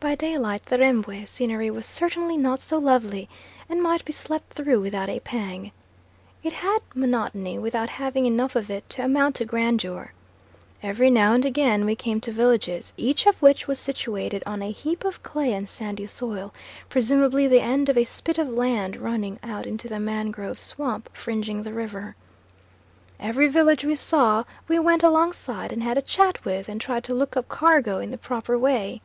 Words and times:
By 0.00 0.14
daylight 0.14 0.64
the 0.66 0.78
Rembwe 0.78 1.26
scenery 1.26 1.72
was 1.72 1.84
certainly 1.84 2.36
not 2.36 2.60
so 2.60 2.78
lovely, 2.78 3.28
and 3.68 3.82
might 3.82 4.04
be 4.04 4.12
slept 4.12 4.52
through 4.52 4.80
without 4.80 5.08
a 5.08 5.18
pang. 5.18 5.72
It 6.40 6.52
had 6.52 6.78
monotony, 6.94 7.58
without 7.58 7.90
having 7.90 8.24
enough 8.24 8.54
of 8.54 8.70
it 8.70 8.88
to 8.90 9.02
amount 9.02 9.34
to 9.36 9.44
grandeur. 9.44 10.12
Every 10.84 11.10
now 11.10 11.32
and 11.32 11.44
again 11.44 11.84
we 11.84 11.96
came 11.96 12.20
to 12.20 12.30
villages, 12.32 12.92
each 12.96 13.26
of 13.26 13.42
which 13.42 13.66
was 13.66 13.80
situated 13.80 14.44
on 14.46 14.62
a 14.62 14.70
heap 14.70 15.04
of 15.04 15.20
clay 15.24 15.52
and 15.52 15.68
sandy 15.68 16.06
soil, 16.06 16.54
presumably 16.88 17.48
the 17.48 17.60
end 17.60 17.88
of 17.88 17.98
a 17.98 18.04
spit 18.04 18.38
of 18.38 18.48
land 18.48 18.96
running 18.98 19.40
out 19.42 19.66
into 19.66 19.88
the 19.88 19.98
mangrove 19.98 20.60
swamp 20.60 21.10
fringing 21.12 21.64
the 21.64 21.72
river. 21.72 22.14
Every 23.18 23.48
village 23.48 23.84
we 23.84 23.96
saw 23.96 24.44
we 24.68 24.78
went 24.78 25.02
alongside 25.02 25.72
and 25.72 25.82
had 25.82 25.98
a 25.98 26.02
chat 26.02 26.44
with, 26.44 26.68
and 26.68 26.80
tried 26.80 27.02
to 27.02 27.14
look 27.16 27.36
up 27.36 27.48
cargo 27.48 27.98
in 27.98 28.12
the 28.12 28.18
proper 28.18 28.56
way. 28.56 29.02